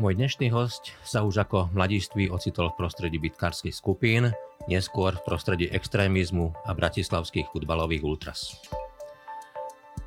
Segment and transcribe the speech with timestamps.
[0.00, 4.32] Môj dnešný host sa už ako mladistvý ocitol v prostredí bitkárskych skupín,
[4.64, 8.56] neskôr v prostredí extrémizmu a bratislavských futbalových ultras.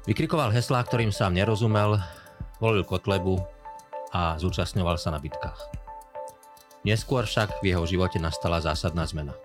[0.09, 2.01] Vykrikoval heslá, ktorým sám nerozumel,
[2.57, 3.37] volil Kotlebu
[4.09, 5.61] a zúčastňoval sa na bitkách.
[6.89, 9.37] Neskôr však v jeho živote nastala zásadná zmena.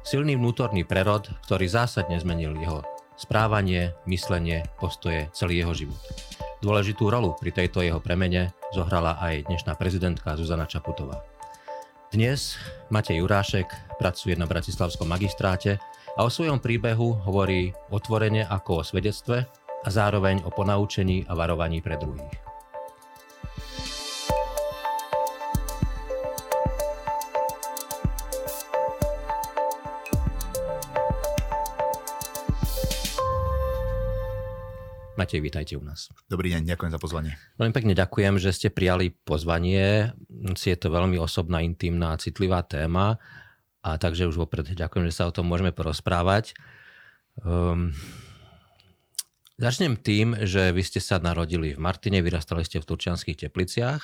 [0.00, 2.80] Silný vnútorný prerod, ktorý zásadne zmenil jeho
[3.20, 6.00] správanie, myslenie, postoje, celý jeho život.
[6.60, 11.24] Dôležitú rolu pri tejto jeho premene zohrala aj dnešná prezidentka Zuzana Čaputová.
[12.12, 12.60] Dnes
[12.92, 15.80] Matej Jurášek pracuje na Bratislavskom magistráte
[16.14, 19.48] a o svojom príbehu hovorí otvorene ako o svedectve
[19.80, 22.49] a zároveň o ponaučení a varovaní pre druhých.
[35.30, 36.10] Matej, vítajte u nás.
[36.26, 37.38] Dobrý deň, ďakujem za pozvanie.
[37.54, 40.10] Veľmi pekne ďakujem, že ste prijali pozvanie.
[40.58, 43.14] Si je to veľmi osobná, intimná, citlivá téma
[43.78, 46.58] a takže už vopred ďakujem, že sa o tom môžeme porozprávať.
[47.46, 47.94] Um,
[49.54, 54.02] začnem tým, že vy ste sa narodili v Martine, vyrastali ste v Turčianských tepliciach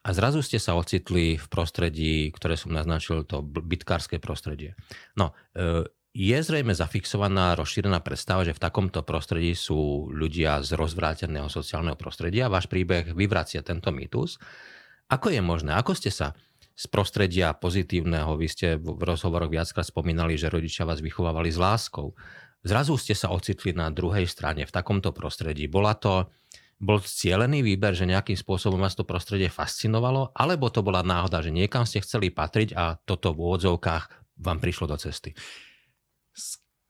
[0.00, 4.72] a zrazu ste sa ocitli v prostredí, ktoré som naznačil, to bitkárske prostredie.
[5.20, 5.84] No, e,
[6.16, 12.48] je zrejme zafixovaná rozšírená predstava, že v takomto prostredí sú ľudia z rozvráteného sociálneho prostredia.
[12.48, 14.40] Váš príbeh vyvracia tento mýtus.
[15.12, 15.76] Ako je možné?
[15.76, 16.32] Ako ste sa
[16.72, 22.16] z prostredia pozitívneho, vy ste v rozhovoroch viackrát spomínali, že rodičia vás vychovávali s láskou.
[22.64, 25.68] Zrazu ste sa ocitli na druhej strane v takomto prostredí.
[25.68, 26.32] Bola to,
[26.80, 31.52] bol cielený výber, že nejakým spôsobom vás to prostredie fascinovalo, alebo to bola náhoda, že
[31.52, 34.04] niekam ste chceli patriť a toto v úvodzovkách
[34.40, 35.32] vám prišlo do cesty?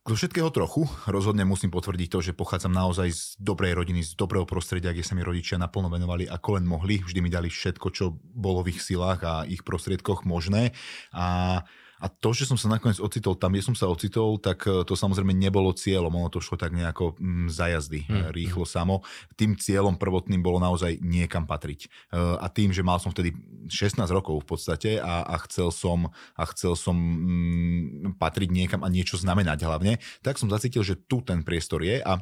[0.06, 0.86] Zo všetkého trochu.
[1.10, 5.18] Rozhodne musím potvrdiť to, že pochádzam naozaj z dobrej rodiny, z dobrého prostredia, kde sa
[5.18, 7.02] mi rodičia naplno venovali ako len mohli.
[7.02, 10.78] Vždy mi dali všetko, čo bolo v ich silách a ich prostriedkoch možné.
[11.10, 11.58] A
[11.96, 14.92] a to, že som sa nakoniec ocitol tam, kde som sa ocitol, tak e, to
[14.92, 18.36] samozrejme nebolo cieľom, ono to šlo tak nejako mm, za jazdy, hmm.
[18.36, 19.00] rýchlo samo.
[19.32, 21.88] Tým cieľom prvotným bolo naozaj niekam patriť.
[21.88, 23.32] E, a tým, že mal som vtedy
[23.72, 28.92] 16 rokov v podstate a, a chcel som, a chcel som mm, patriť niekam a
[28.92, 32.20] niečo znamenať hlavne, tak som zacítil, že tu ten priestor je a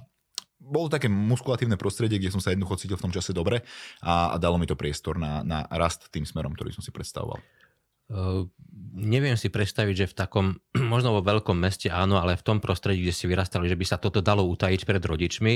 [0.65, 3.61] bolo také muskulatívne prostredie, kde som sa jednoducho cítil v tom čase dobre
[4.01, 7.37] a, a dalo mi to priestor na, na rast tým smerom, ktorý som si predstavoval.
[8.04, 8.44] Uh,
[8.94, 10.47] neviem si predstaviť, že v takom,
[10.92, 13.97] možno vo veľkom meste áno, ale v tom prostredí, kde si vyrastali, že by sa
[13.98, 15.54] toto dalo utajiť pred rodičmi,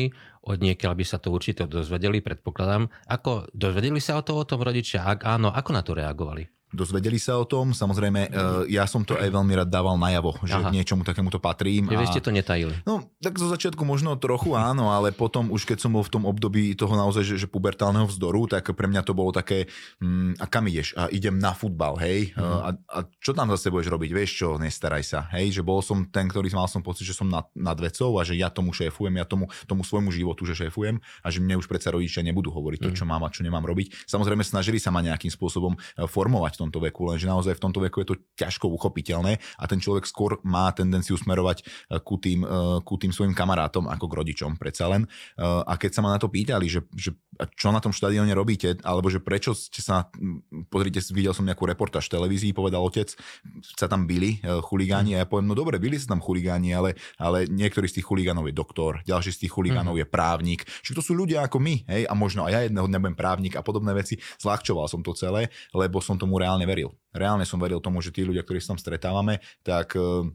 [0.48, 2.90] od niekiaľ by sa to určite dozvedeli, predpokladám.
[3.06, 5.06] Ako, dozvedeli sa o to o tom rodičia?
[5.06, 6.57] Ak áno, ako na to reagovali?
[6.72, 7.72] Dozvedeli sa o tom.
[7.72, 8.34] Samozrejme, mm.
[8.68, 10.68] ja som to aj veľmi rád dával najavo, že Aha.
[10.68, 11.88] k niečomu takémuto patrím.
[11.88, 12.76] Vy ste to netajili.
[12.84, 16.24] No, tak zo začiatku možno trochu áno, ale potom už keď som bol v tom
[16.28, 19.70] období toho naozaj, že, že pubertálneho vzdoru, tak pre mňa to bolo také,
[20.02, 20.92] mm, a kam ideš?
[20.98, 22.36] A idem na futbal, hej?
[22.36, 22.42] Mm.
[22.44, 24.10] A, a čo tam zase budeš robiť?
[24.12, 25.50] Vieš čo, nestaraj sa, hej?
[25.56, 28.36] Že bol som ten, ktorý mal som pocit, že som nad, nad vecou a že
[28.36, 31.94] ja tomu šéfujem, ja tomu, tomu svojmu životu, že šéfujem a že mne už predsa
[31.94, 32.96] rodičia nebudú hovoriť to, mhm.
[32.96, 34.04] čo mám a čo nemám robiť.
[34.04, 37.78] Samozrejme snažili sa ma nejakým spôsobom e, formovať v tomto veku, lenže naozaj v tomto
[37.86, 42.42] veku je to ťažko uchopiteľné a ten človek skôr má tendenciu smerovať eh, ku tým,
[42.42, 45.06] eh, ku tým svojim kamarátom ako k rodičom predsa len.
[45.06, 47.14] Eh, a keď sa ma na to pýtali, že, že
[47.54, 51.62] čo na tom štadióne robíte, alebo že prečo ste sa, hm, pozrite, videl som nejakú
[51.62, 53.14] reportáž v televízii, povedal otec,
[53.62, 57.46] sa tam byli chuligáni a ja poviem, no dobre, byli sa tam chuligáni, ale, ale
[57.46, 60.00] niektorý z tých chuligánov je doktor, ďalší z tých chuligánov mm.
[60.02, 60.60] je právnik.
[60.82, 63.54] Čiže to sú ľudia ako my, hej, a možno aj ja jedného dňa budem právnik
[63.54, 64.16] a podobné veci.
[64.40, 66.96] Zľahčoval som to celé, lebo som tomu reálne veril.
[67.12, 70.32] Reálne som veril tomu, že tí ľudia, ktorí sa tam stretávame, tak e,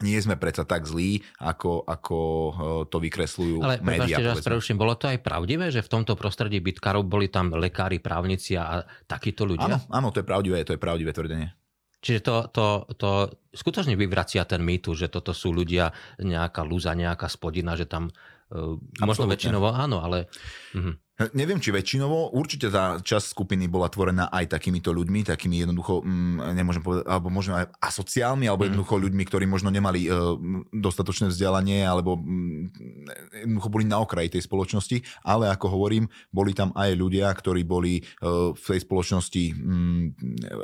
[0.00, 2.52] nie sme predsa tak zlí, ako, ako e,
[2.88, 4.16] to vykresľujú Ale médiá.
[4.22, 8.56] Ale preruším, bolo to aj pravdivé, že v tomto prostredí bytkárov boli tam lekári, právnici
[8.56, 9.68] a takíto ľudia?
[9.68, 11.52] Áno, áno, to je pravdivé, to je pravdivé tvrdenie.
[12.00, 12.66] Čiže to, to,
[12.96, 13.10] to
[13.52, 18.80] skutočne vyvracia ten mýtu, že toto sú ľudia, nejaká lúza, nejaká spodina, že tam uh,
[19.04, 20.32] možno väčšinovo áno, ale...
[20.72, 20.96] Uh-huh.
[21.36, 26.56] Neviem, či väčšinovo, určite tá časť skupiny bola tvorená aj takýmito ľuďmi, takými jednoducho, mm,
[26.56, 28.68] nemôžem povedať, alebo možno aj asociálmi, alebo mm.
[28.72, 30.40] jednoducho ľuďmi, ktorí možno nemali uh,
[30.72, 36.72] dostatočné vzdelanie, alebo mm, jednoducho boli na okraji tej spoločnosti, ale ako hovorím, boli tam
[36.72, 40.04] aj ľudia, ktorí boli uh, v tej spoločnosti mm,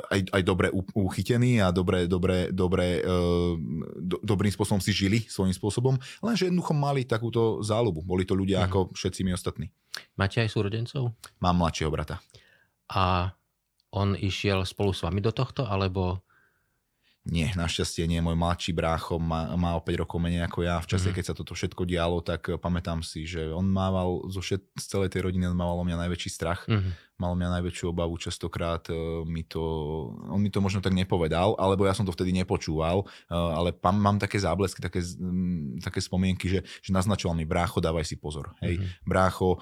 [0.09, 3.53] aj, aj dobre uchytení a dobre, dobre, dobre, uh,
[4.01, 8.01] do, dobrým spôsobom si žili svojím spôsobom, lenže jednoducho mali takúto záľubu.
[8.01, 8.73] Boli to ľudia mm.
[8.73, 9.69] ako všetci my ostatní.
[10.17, 11.15] Máte aj súrodencov?
[11.43, 12.19] Mám mladšieho brata.
[12.91, 13.31] A
[13.91, 16.23] on išiel spolu s vami do tohto, alebo
[17.27, 18.23] nie, našťastie nie.
[18.23, 20.79] Môj mladší brácho má, má o 5 rokov menej ako ja.
[20.79, 21.15] V čase, mm.
[21.19, 25.11] keď sa toto všetko dialo, tak pamätám si, že on mával zo všet, z celej
[25.11, 26.63] tej rodiny, on mával o mňa najväčší strach.
[26.71, 26.95] Mm.
[27.17, 29.61] Mal mňa najväčšiu obavu častokrát, e, mi to,
[30.29, 33.97] on mi to možno tak nepovedal, alebo ja som to vtedy nepočúval, e, ale pam,
[33.97, 35.01] mám také záblesky, také,
[35.81, 39.09] také spomienky, že, že naznačoval mi, brácho, dávaj si pozor, hej, mm-hmm.
[39.09, 39.57] brácho,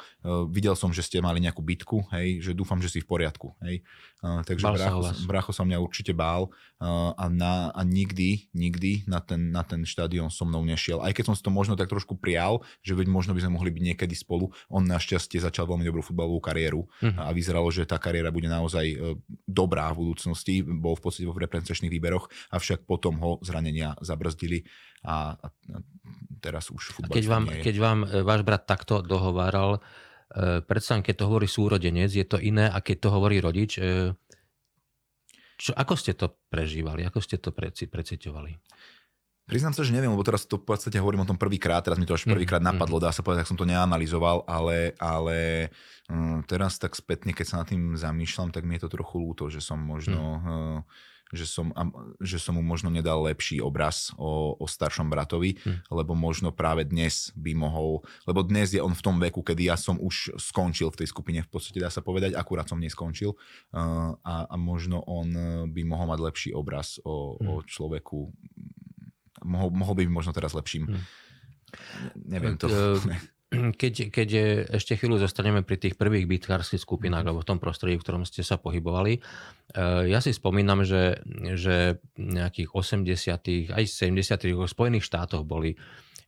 [0.52, 3.82] videl som, že ste mali nejakú bitku, hej, že dúfam, že si v poriadku, hej,
[4.20, 9.64] takže brácho, brácho sa mňa určite bál a, na, a nikdy, nikdy na ten, na
[9.64, 12.98] ten štadión so mnou nešiel, aj keď som si to možno tak trošku prial, že
[12.98, 16.84] veď možno by sme mohli byť niekedy spolu, on našťastie začal veľmi dobrú futbalovú kariéru
[17.00, 17.22] mm-hmm.
[17.22, 18.98] a vyzeralo, že tá kariéra bude naozaj e,
[19.46, 20.66] dobrá v budúcnosti.
[20.66, 24.66] Bol v podstate vo reprezentačných výberoch, avšak potom ho zranenia zabrzdili
[25.06, 25.48] a, a
[26.42, 27.14] teraz už futbal.
[27.14, 29.78] Keď vám, keď vám e, váš brat takto dohováral,
[30.34, 33.78] e, predsa keď to hovorí súrodenec, je to iné, a keď to hovorí rodič.
[35.56, 37.06] Čo, ako ste to prežívali?
[37.06, 38.52] Ako ste to preciťovali?
[39.46, 42.10] Priznám sa, že neviem, lebo teraz to v podstate hovorím o tom prvýkrát, teraz mi
[42.10, 42.70] to až mm, prvýkrát mm.
[42.74, 45.70] napadlo, dá sa povedať, ak som to neanalizoval, ale, ale
[46.10, 49.54] um, teraz tak spätne, keď sa nad tým zamýšľam, tak mi je to trochu ľúto,
[49.54, 50.22] že som možno...
[50.82, 51.74] Uh, že som,
[52.22, 55.90] že som mu možno nedal lepší obraz o, o staršom bratovi, mm.
[55.90, 59.76] lebo možno práve dnes by mohol, lebo dnes je on v tom veku, kedy ja
[59.76, 64.14] som už skončil v tej skupine, v podstate dá sa povedať, akurát som neskončil uh,
[64.22, 65.28] a, a možno on
[65.74, 67.48] by mohol mať lepší obraz o, mm.
[67.50, 68.30] o človeku
[69.46, 70.90] mohol, mohol byť možno teraz lepším.
[70.90, 71.04] Hmm.
[72.26, 72.68] Neviem to.
[73.56, 74.30] Keď, keď
[74.74, 77.30] ešte chvíľu zostaneme pri tých prvých bitkárskych skupinách, mhm.
[77.30, 81.24] alebo v tom prostredí, v ktorom ste sa pohybovali, eh, ja si spomínam, že,
[81.56, 85.78] že nejakých 80 aj 70 v Spojených štátoch boli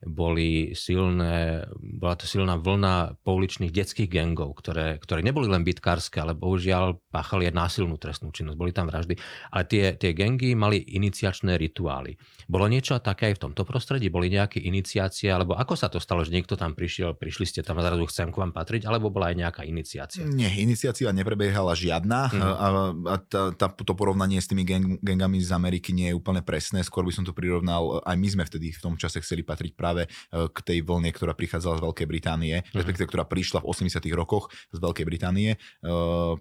[0.06, 6.38] boli silné, bola to silná vlna pouličných detských gangov, ktoré, ktoré neboli len bitkárske, ale
[6.38, 9.18] bohužiaľ páchali aj násilnú trestnú činnosť, boli tam vraždy.
[9.50, 12.14] Ale tie, tie gangy mali iniciačné rituály.
[12.46, 14.06] Bolo niečo také aj v tomto prostredí?
[14.06, 15.34] Boli nejaké iniciácie?
[15.34, 18.30] Alebo ako sa to stalo, že niekto tam prišiel, prišli ste tam a zrazu chcem
[18.30, 18.86] k vám patriť?
[18.86, 20.22] Alebo bola aj nejaká iniciácia?
[20.22, 22.40] Nie, iniciácia neprebiehala žiadna mm.
[22.40, 26.46] a, a tá, tá, to porovnanie s tými gang, gangami z Ameriky nie je úplne
[26.46, 26.86] presné.
[26.86, 29.87] Skôr by som to prirovnal, aj my sme vtedy v tom čase chceli patriť práve
[29.88, 30.08] práve e,
[30.52, 32.76] k tej vlne, ktorá prichádzala z Veľkej Británie, mm-hmm.
[32.76, 35.56] respektíve ktorá prišla v 80 rokoch z Veľkej Británie.
[35.56, 35.88] E,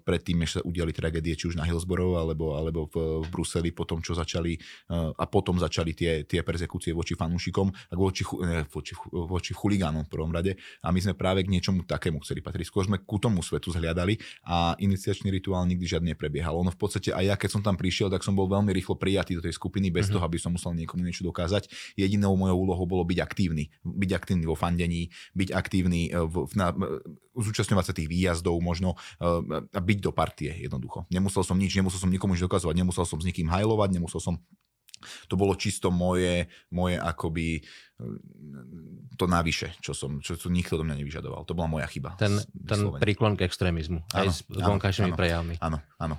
[0.04, 4.04] predtým, než sa udiali tragédie či už na Hillsborough alebo, alebo v, v Bruseli, potom
[4.04, 4.60] čo začali e,
[5.16, 8.28] a potom začali tie, tie persekúcie voči fanúšikom a voči,
[8.68, 10.60] voči, voči chuligánom v prvom rade.
[10.84, 12.68] A my sme práve k niečomu takému chceli patriť.
[12.68, 16.60] Skôr sme ku tomu svetu zhliadali a iniciačný rituál nikdy žiadne neprebiehal.
[16.60, 19.40] Ono v podstate aj ja, keď som tam prišiel, tak som bol veľmi rýchlo prijatý
[19.40, 20.20] do tej skupiny bez mm-hmm.
[20.20, 21.70] toho, aby som musel niekomu niečo dokázať.
[21.94, 23.37] Jedinou mojou úlohou bolo byť aktívny.
[23.86, 27.00] Byť aktívny vo fandení, byť aktívny e, v, na, e,
[27.38, 31.06] zúčastňovať sa tých výjazdov, možno uh, byť do partie jednoducho.
[31.14, 34.42] Nemusel som nič, nemusel som nikomu nič dokazovať, nemusel som s nikým hajlovať, nemusel som
[35.30, 37.62] to bolo čisto moje, moje akoby
[39.14, 41.46] to navyše, čo som, čo, čo nikto do mňa nevyžadoval.
[41.46, 42.18] To bola moja chyba.
[42.18, 45.62] Ten, ten príklon k extrémizmu, aj s vonkajšími prejavmi.
[45.62, 46.18] Áno, áno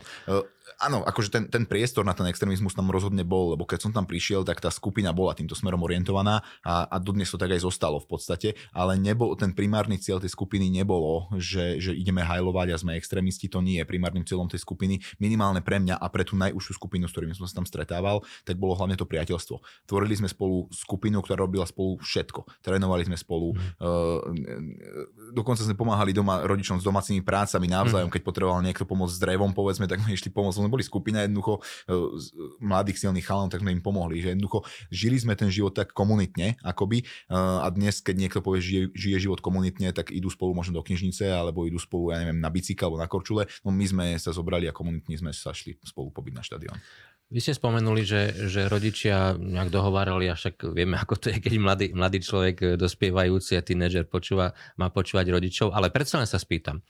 [0.79, 4.05] áno, akože ten, ten priestor na ten extrémizmus tam rozhodne bol, lebo keď som tam
[4.05, 7.99] prišiel, tak tá skupina bola týmto smerom orientovaná a, a dodnes to tak aj zostalo
[8.03, 12.77] v podstate, ale nebol, ten primárny cieľ tej skupiny nebolo, že, že ideme hajlovať a
[12.77, 16.37] sme extrémisti, to nie je primárnym cieľom tej skupiny, minimálne pre mňa a pre tú
[16.37, 19.89] najúžšiu skupinu, s ktorými som sa tam stretával, tak bolo hlavne to priateľstvo.
[19.89, 22.61] Tvorili sme spolu skupinu, ktorá robila spolu všetko.
[22.61, 23.81] Trénovali sme spolu, mm.
[23.81, 24.21] uh,
[25.33, 28.15] dokonca sme pomáhali doma rodičom s domácimi prácami navzájom, mm.
[28.19, 31.59] keď potreboval niekto pomôcť s drevom, povedzme, tak sme išli pomôcť sme boli skupina jednoducho
[31.59, 31.95] e,
[32.59, 34.19] mladých silných chalanov, tak sme im pomohli.
[34.19, 37.03] Že jednoducho žili sme ten život tak komunitne, akoby.
[37.03, 40.79] E, a dnes, keď niekto povie, že žije, žije život komunitne, tak idú spolu možno
[40.79, 43.47] do knižnice, alebo idú spolu, ja neviem, na bicykel alebo na korčule.
[43.63, 46.77] No my sme sa zobrali a komunitne sme sa šli spolu pobyť na štadión.
[47.29, 51.53] Vy ste spomenuli, že, že rodičia nejak dohovárali, a však vieme, ako to je, keď
[51.61, 56.41] mladý, mladý človek e, dospievajúci a tínedžer počúva, má počúvať rodičov, ale predsa len sa
[56.41, 56.81] spýtam.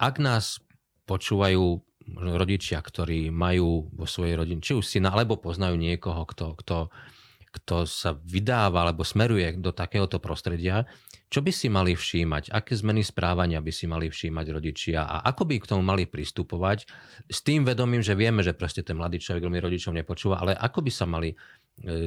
[0.00, 0.60] Ak nás
[1.08, 1.80] počúvajú
[2.12, 6.92] možno rodičia, ktorí majú vo svojej rodine, či už syna, alebo poznajú niekoho, kto, kto,
[7.52, 10.88] kto sa vydáva alebo smeruje do takéhoto prostredia,
[11.32, 12.52] čo by si mali všímať?
[12.52, 16.84] Aké zmeny správania by si mali všímať rodičia a ako by k tomu mali pristupovať
[17.24, 20.84] s tým vedomím, že vieme, že proste ten mladý človek veľmi rodičov nepočúva, ale ako
[20.84, 21.32] by sa mali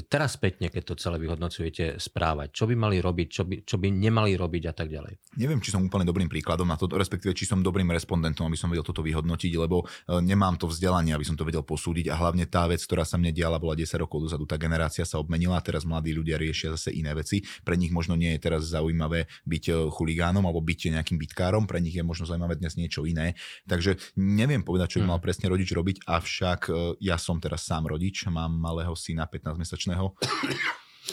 [0.08, 2.54] teraz spätne, keď to celé vyhodnocujete, správať?
[2.54, 5.36] Čo by mali robiť, čo by, čo by nemali robiť a tak ďalej?
[5.42, 8.72] Neviem, či som úplne dobrým príkladom na to, respektíve či som dobrým respondentom, aby som
[8.72, 12.48] vedel toto vyhodnotiť, lebo e, nemám to vzdelanie, aby som to vedel posúdiť a hlavne
[12.48, 14.48] tá vec, ktorá sa mne diala, bola 10 rokov dozadu.
[14.48, 17.44] Tá generácia sa obmenila, teraz mladí ľudia riešia zase iné veci.
[17.66, 21.82] Pre nich možno nie je teraz zaujímavé byť e, chuligánom alebo byť nejakým bitkárom, pre
[21.82, 23.36] nich je možno zaujímavé dnes niečo iné.
[23.68, 25.14] Takže neviem povedať, čo by hmm.
[25.18, 30.16] mal presne rodič robiť, avšak ja som teraz sám rodič, mám malého syna 15 mesačného.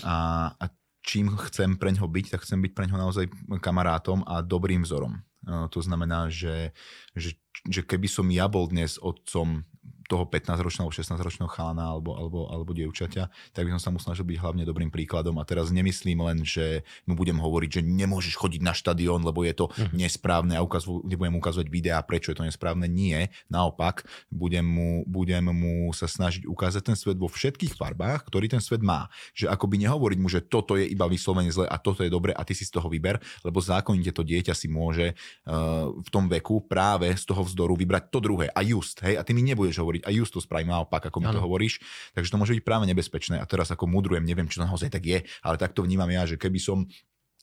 [0.03, 0.65] A, a
[1.03, 3.27] čím chcem pre ňoho byť, tak chcem byť pre ňoho naozaj
[3.61, 5.21] kamarátom a dobrým vzorom.
[5.45, 6.71] To znamená, že,
[7.19, 7.35] že,
[7.67, 9.67] že keby som ja bol dnes otcom
[10.12, 14.37] toho 15-ročného, 16-ročného chalana alebo, alebo, alebo dievčaťa, tak by som sa mu snažil byť
[14.37, 15.40] hlavne dobrým príkladom.
[15.40, 19.57] A teraz nemyslím len, že mu budem hovoriť, že nemôžeš chodiť na štadión, lebo je
[19.57, 19.97] to mm.
[19.97, 22.85] nesprávne a ukazu, nebudem ukazovať videá, prečo je to nesprávne.
[22.85, 28.52] Nie, naopak, budem mu, budem mu sa snažiť ukázať ten svet vo všetkých farbách, ktorý
[28.52, 29.09] ten svet má.
[29.33, 32.42] Že akoby nehovoriť mu, že toto je iba vyslovene zle a toto je dobre a
[32.45, 36.61] ty si z toho vyber, lebo zákonite to dieťa si môže uh, v tom veku
[36.69, 40.02] práve z toho vzdoru vybrať to druhé a just, hej, a ty mi nebudeš hovoriť,
[40.05, 41.39] a just to spravím naopak, ako mi ano.
[41.39, 41.81] to hovoríš.
[42.13, 43.39] Takže to môže byť práve nebezpečné.
[43.39, 46.27] A teraz ako mudrujem, neviem, či to naozaj tak je, ale tak to vnímam ja,
[46.27, 46.87] že keby som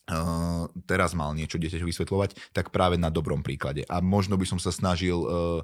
[0.09, 3.85] Uh, teraz mal niečo dieťaťu vysvetľovať, tak práve na dobrom príklade.
[3.85, 5.61] A možno by som sa snažil uh,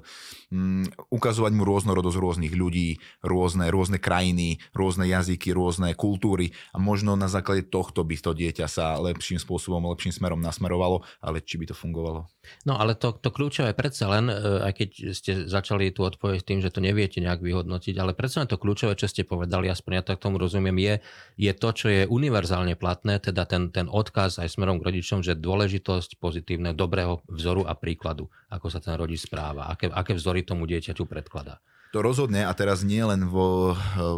[0.54, 7.18] um, ukazovať mu rôznorodosť rôznych ľudí, rôzne, rôzne krajiny, rôzne jazyky, rôzne kultúry a možno
[7.18, 11.66] na základe tohto by to dieťa sa lepším spôsobom, lepším smerom nasmerovalo, ale či by
[11.66, 12.30] to fungovalo?
[12.64, 16.60] No ale to, to kľúčové predsa len, uh, aj keď ste začali tú odpoveď tým,
[16.62, 20.02] že to neviete nejak vyhodnotiť, ale predsa len to kľúčové, čo ste povedali, aspoň ja
[20.02, 20.94] tak tomu rozumiem, je,
[21.38, 25.38] je to, čo je univerzálne platné, teda ten, ten odkaz aj smerom k rodičom, že
[25.38, 30.64] dôležitosť pozitívneho, dobrého vzoru a príkladu, ako sa ten rodič správa, aké, aké vzory tomu
[30.66, 31.62] dieťaťu predkladá.
[31.94, 33.72] To rozhodne a teraz nie len vo,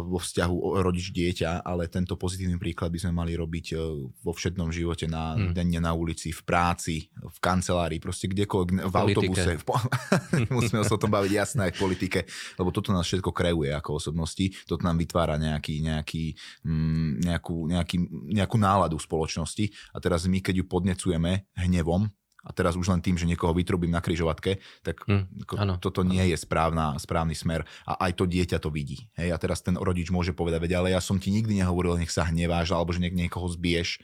[0.05, 3.75] vo vzťahu rodič-dieťa, ale tento pozitívny príklad by sme mali robiť e,
[4.09, 5.53] vo všetnom živote, na, hmm.
[5.53, 9.51] denne na ulici, v práci, v kancelárii, proste kdekoľvek, v, v autobuse.
[9.61, 9.63] V,
[10.55, 12.19] musíme sa o tom baviť jasné aj v politike,
[12.57, 16.33] lebo toto nás všetko kreuje ako osobnosti, toto nám vytvára nejaký, nejaký,
[16.65, 17.97] mm, nejakú, nejaký,
[18.33, 22.09] nejakú náladu v spoločnosti a teraz my, keď ju podnecujeme hnevom,
[22.49, 26.33] a teraz už len tým, že niekoho vytrubím na kryžovatke, tak mm, ano, toto nie
[26.33, 29.05] je správna, správny smer a aj to dieťa to vidí.
[29.13, 32.09] Hej, a teraz ten rodič môže povedať, veď ale ja som ti nikdy nehovoril, nech
[32.09, 34.01] sa hneváš, alebo že niek- niekoho zbiješ.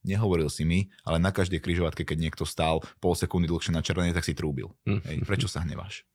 [0.00, 4.16] Nehovoril si mi, ale na každej kryžovatke, keď niekto stál pol sekundy dlhšie na červenej,
[4.16, 4.72] tak si trúbil.
[4.88, 5.02] Mm.
[5.04, 6.08] Hej, prečo sa hneváš?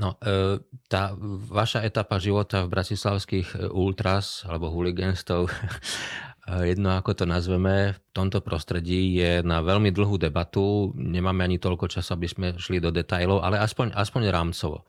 [0.00, 0.56] No, e,
[0.88, 1.12] tá
[1.46, 5.52] vaša etapa života v bratislavských e, ultras alebo huligenstov
[6.66, 10.90] jedno ako to nazveme, v tomto prostredí je na veľmi dlhú debatu.
[10.98, 14.82] Nemáme ani toľko času, aby sme šli do detajlov, ale aspoň, aspoň rámcovo.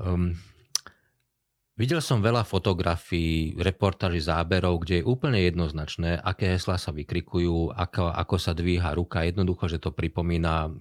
[0.00, 0.34] Um,
[1.78, 8.10] videl som veľa fotografií, reportáží, záberov, kde je úplne jednoznačné, aké heslá sa vykrikujú, ako,
[8.10, 9.28] ako sa dvíha ruka.
[9.28, 10.72] Jednoducho, že to pripomína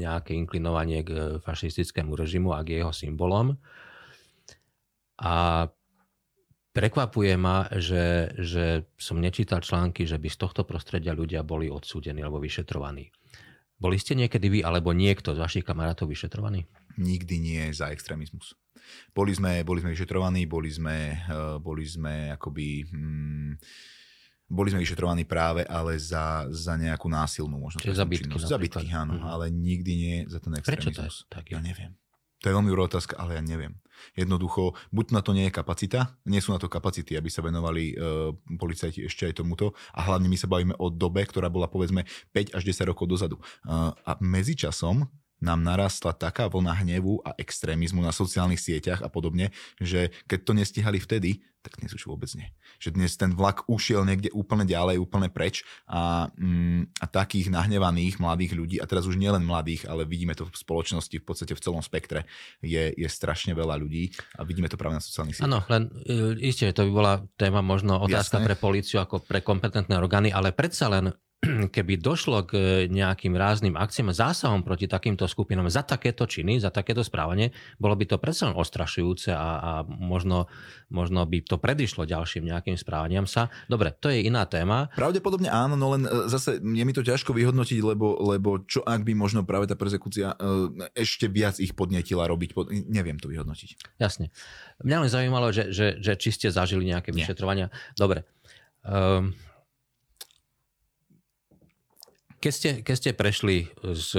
[0.00, 3.58] nejaké inklinovanie k fašistickému režimu a k jeho symbolom.
[5.18, 5.66] A
[6.76, 12.20] Prekvapuje ma, že, že som nečítal články, že by z tohto prostredia ľudia boli odsúdení
[12.20, 13.08] alebo vyšetrovaní.
[13.80, 16.68] Boli ste niekedy vy alebo niekto z vašich kamarátov vyšetrovaní?
[17.00, 18.52] Nikdy nie za extrémizmus.
[19.16, 22.84] Boli sme, boli sme vyšetrovaní, boli sme, uh, boli sme akoby...
[22.92, 23.56] Hmm,
[24.46, 27.82] boli sme vyšetrovaní práve ale za, za nejakú násilnú možnosť.
[27.82, 28.36] Čiže za bitky.
[28.38, 29.32] Za bitky, áno, mm-hmm.
[29.32, 30.92] ale nikdy nie za ten extrémizmus.
[30.92, 31.44] Prečo to je tak?
[31.50, 31.98] Ja neviem.
[32.46, 33.74] To je veľmi dobrá otázka, ale ja neviem.
[34.14, 37.90] Jednoducho, buď na to nie je kapacita, nie sú na to kapacity, aby sa venovali
[37.98, 42.06] uh, policajti ešte aj tomuto a hlavne my sa bavíme o dobe, ktorá bola povedzme
[42.30, 43.42] 5 až 10 rokov dozadu.
[43.66, 49.52] Uh, a medzičasom nám narastla taká vlna hnevu a extrémizmu na sociálnych sieťach a podobne,
[49.80, 52.46] že keď to nestihali vtedy, tak dnes už vôbec nie.
[52.78, 58.22] Že dnes ten vlak ušiel niekde úplne ďalej, úplne preč a, mm, a takých nahnevaných
[58.22, 61.62] mladých ľudí, a teraz už nielen mladých, ale vidíme to v spoločnosti v podstate v
[61.66, 62.22] celom spektre,
[62.62, 65.50] je, je strašne veľa ľudí a vidíme to práve na sociálnych sieťach.
[65.50, 68.46] Áno, len e, isté, to by bola téma možno otázka Jasné.
[68.46, 71.10] pre políciu ako pre kompetentné orgány, ale predsa len
[71.74, 72.52] keby došlo k
[72.90, 78.04] nejakým rázným akciám zásahom proti takýmto skupinám za takéto činy, za takéto správanie, bolo by
[78.06, 80.50] to predsa len ostrašujúce a, a možno,
[80.90, 83.48] možno by to predišlo ďalším nejakým správaniam sa.
[83.70, 84.90] Dobre, to je iná téma.
[84.94, 89.02] Pravdepodobne áno, no len e, zase je mi to ťažko vyhodnotiť, lebo, lebo čo ak
[89.06, 92.70] by možno práve tá persekúcia e, ešte viac ich podnetila robiť, pod...
[92.70, 93.98] neviem to vyhodnotiť.
[94.00, 94.32] Jasne.
[94.82, 97.72] Mňa len zaujímalo, že, že, že či ste zažili nejaké vyšetrovania.
[97.96, 98.28] Dobre.
[98.86, 99.34] Um,
[102.46, 104.10] keď ste, keď ste prešli z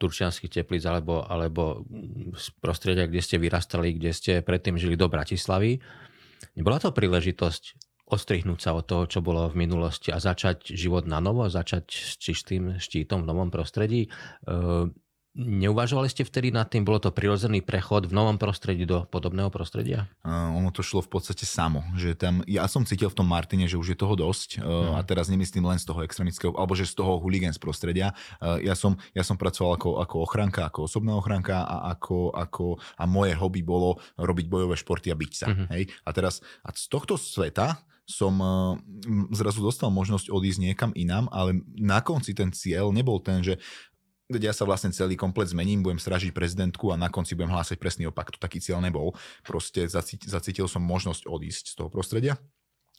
[0.00, 1.84] turčianských teplíc alebo, alebo
[2.32, 5.76] z prostredia, kde ste vyrastali, kde ste predtým žili do Bratislavy,
[6.56, 7.76] nebola to príležitosť
[8.08, 12.16] ostrihnúť sa od toho, čo bolo v minulosti a začať život na novo, začať s
[12.16, 14.08] čistým štítom v novom prostredí?
[15.36, 20.08] Neuvažovali ste vtedy nad tým, bolo to prirodzený prechod v novom prostredí do podobného prostredia?
[20.24, 21.84] Uh, ono to šlo v podstate samo.
[21.92, 25.04] Že tam, ja som cítil v tom Martine, že už je toho dosť uh, a
[25.04, 28.16] teraz nemyslím len z toho extremického, alebo že z toho huligans prostredia.
[28.40, 32.80] Uh, ja, som, ja som pracoval ako, ako ochranka, ako osobná ochranka a, ako, ako,
[32.96, 35.52] a moje hobby bolo robiť bojové športy a byť sa.
[35.52, 35.68] Uh-huh.
[35.68, 35.92] Hej?
[36.08, 37.76] A teraz a z tohto sveta
[38.08, 38.78] som uh,
[39.36, 43.60] zrazu dostal možnosť odísť niekam inám, ale na konci ten cieľ nebol ten, že
[44.26, 48.10] ja sa vlastne celý komplet zmením, budem stražiť prezidentku a na konci budem hlásať presný
[48.10, 48.34] opak.
[48.34, 49.14] To taký cieľ nebol.
[49.46, 49.86] Proste
[50.26, 52.34] zacítil som možnosť odísť z toho prostredia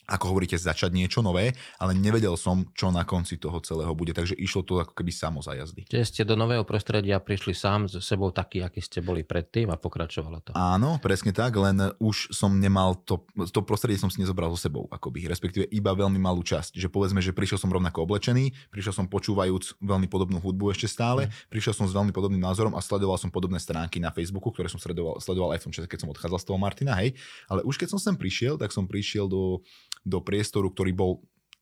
[0.07, 4.39] ako hovoríte, začať niečo nové, ale nevedel som, čo na konci toho celého bude, takže
[4.39, 5.83] išlo to ako keby samo za jazdy.
[5.83, 9.75] Čiže ste do nového prostredia prišli sám s sebou taký, aký ste boli predtým a
[9.75, 10.51] pokračovalo to.
[10.55, 14.87] Áno, presne tak, len už som nemal to, to prostredie som si nezobral so sebou,
[14.87, 16.79] akoby, respektíve iba veľmi malú časť.
[16.79, 21.27] Že povedzme, že prišiel som rovnako oblečený, prišiel som počúvajúc veľmi podobnú hudbu ešte stále,
[21.27, 21.51] mm.
[21.51, 24.79] prišiel som s veľmi podobným názorom a sledoval som podobné stránky na Facebooku, ktoré som
[24.79, 27.11] sledoval, sledoval aj v tom čase, keď som odchádzal z toho Martina, hej.
[27.51, 29.59] Ale už keď som sem prišiel, tak som prišiel do
[30.05, 31.11] do priestoru, ktorý bol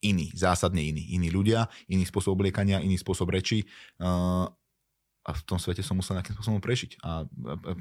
[0.03, 1.03] iný, zásadne iný.
[1.15, 3.65] Iní ľudia, iný spôsob obliekania, iný spôsob reči.
[5.25, 7.01] A v tom svete som musel nejakým spôsobom prežiť.
[7.01, 7.25] A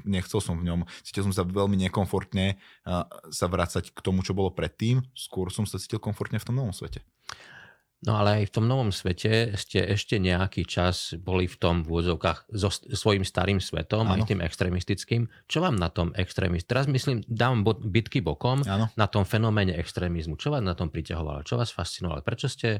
[0.01, 2.57] nechcel som v ňom, cítil som sa veľmi nekomfortne
[3.29, 5.05] sa vrácať k tomu, čo bolo predtým.
[5.13, 7.05] Skôr som sa cítil komfortne v tom novom svete.
[8.05, 11.89] No ale aj v tom novom svete ste ešte nejaký čas boli v tom v
[11.89, 14.21] úvodzovkách so svojím starým svetom, ano.
[14.21, 15.25] aj tým extrémistickým.
[15.49, 18.93] Čo vám na tom extrémizmu, teraz myslím, dám bitky bokom, ano.
[18.93, 22.77] na tom fenoméne extrémizmu, čo vás na tom priťahovalo, čo vás fascinovalo, prečo ste,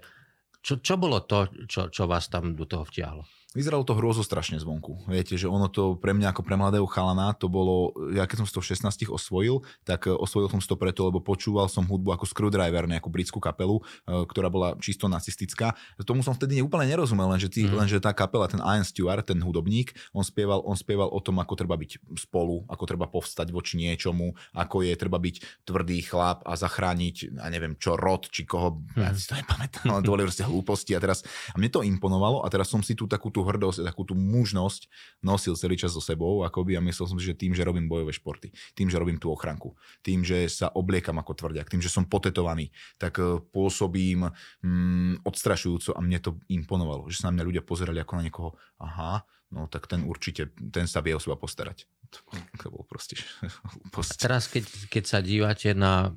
[0.62, 3.26] čo, čo bolo to, čo, čo vás tam do toho vtiahlo?
[3.56, 5.08] Vyzeralo to hrozo strašne zvonku.
[5.08, 8.46] Viete, že ono to pre mňa ako pre mladého chalana, to bolo, ja keď som
[8.52, 12.28] to v 16 osvojil, tak e, osvojil som to preto, lebo počúval som hudbu ako
[12.28, 15.72] Screwdriver, nejakú britskú kapelu, e, ktorá bola čisto nacistická.
[16.04, 17.80] Tomu som vtedy úplne nerozumel, lenže, tí, mm.
[17.80, 21.56] lenže tá kapela, ten Ian Stewart, ten hudobník, on spieval, on spieval o tom, ako
[21.56, 26.60] treba byť spolu, ako treba povstať voči niečomu, ako je treba byť tvrdý chlap a
[26.60, 29.00] zachrániť, a neviem čo, rod, či koho, mm.
[29.00, 32.44] ja si to nepamätám, ale to boli proste hlúposti a teraz, a mne to imponovalo
[32.44, 34.90] a teraz som si tu takú tú hrdosť, takú tú mužnosť
[35.22, 38.12] nosil celý čas so sebou, akoby a myslel som si, že tým, že robím bojové
[38.12, 42.10] športy, tým, že robím tú ochranku, tým, že sa obliekam ako tvrdiak, tým, že som
[42.10, 44.28] potetovaný, tak e, pôsobím
[44.66, 48.50] mm, odstrašujúco a mne to imponovalo, že sa na mňa ľudia pozerali ako na niekoho,
[48.82, 49.24] aha,
[49.54, 51.86] no tak ten určite, ten sa vie o seba postarať.
[52.12, 53.18] To, bolo proste
[53.96, 56.14] A teraz, keď, keď sa dívate na,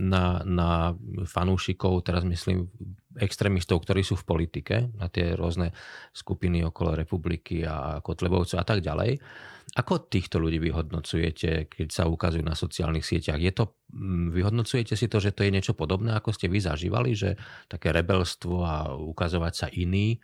[0.00, 0.70] na, na
[1.28, 2.70] fanúšikov, teraz myslím
[3.18, 5.74] extrémistov, ktorí sú v politike, na tie rôzne
[6.14, 9.18] skupiny okolo republiky a Kotlebovcov a tak ďalej.
[9.70, 13.38] Ako týchto ľudí vyhodnocujete, keď sa ukazujú na sociálnych sieťach?
[13.38, 13.78] Je to,
[14.34, 17.38] vyhodnocujete si to, že to je niečo podobné, ako ste vy zažívali, že
[17.70, 20.18] také rebelstvo a ukazovať sa iný?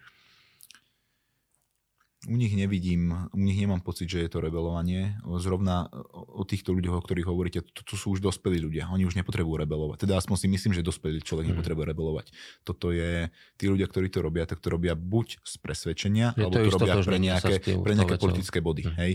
[2.24, 5.14] U nich nevidím, u nich nemám pocit, že je to rebelovanie.
[5.36, 8.88] Zrovna o týchto ľuďoch, o ktorých hovoríte, to, to sú už dospelí ľudia.
[8.88, 10.08] Oni už nepotrebujú rebelovať.
[10.08, 11.50] Teda aspoň si myslím, že dospelý človek mm.
[11.54, 12.26] nepotrebuje rebelovať.
[12.64, 13.28] Toto je,
[13.60, 16.76] tí ľudia, ktorí to robia, tak to robia buď z presvedčenia, je alebo to, to
[16.82, 18.90] robia pre nejaké, pre nejaké politické body.
[18.90, 18.94] Mm.
[18.96, 19.12] Hej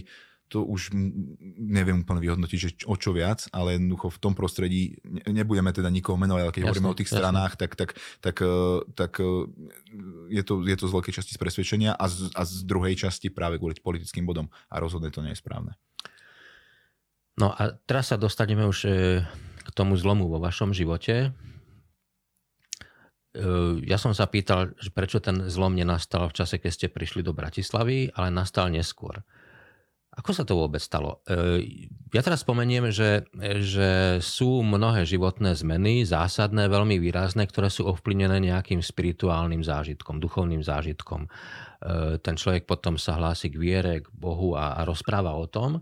[0.51, 0.91] to už
[1.55, 6.19] neviem úplne vyhodnotiť, že o čo viac, ale jednoducho v tom prostredí, nebudeme teda nikoho
[6.19, 7.19] menovať, ale keď jasne, hovoríme o tých jasne.
[7.23, 9.47] stranách, tak, tak, tak, eh, tak eh,
[10.27, 13.31] je, to, je to z veľkej časti z presvedčenia a z, a z druhej časti
[13.31, 15.79] práve kvôli politickým bodom a rozhodne to nie je správne.
[17.39, 19.23] No a teraz sa dostaneme už eh,
[19.63, 21.31] k tomu zlomu vo vašom živote.
[23.87, 28.11] Ja som sa pýtal, prečo ten zlom nenastal v čase, keď ste prišli do Bratislavy,
[28.11, 29.23] ale nastal neskôr.
[30.11, 31.23] Ako sa to vôbec stalo?
[31.23, 31.63] E,
[32.11, 33.23] ja teraz spomeniem, že,
[33.63, 40.59] že sú mnohé životné zmeny, zásadné, veľmi výrazné, ktoré sú ovplyvnené nejakým spirituálnym zážitkom, duchovným
[40.59, 41.25] zážitkom.
[41.25, 41.29] E,
[42.19, 45.79] ten človek potom sa hlási k viere, k Bohu a, a rozpráva o tom.
[45.79, 45.81] E,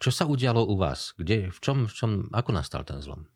[0.00, 1.12] čo sa udialo u vás?
[1.20, 3.28] Kde, v čom, v čom, ako nastal ten zlom?